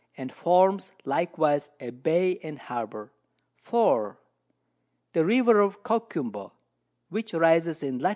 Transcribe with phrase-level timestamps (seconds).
[0.17, 3.11] and forms likewise a Bay and Harbour.
[3.57, 4.17] 4.
[5.13, 6.51] The River of Coquimbo,
[7.09, 8.09] which rises in Lat.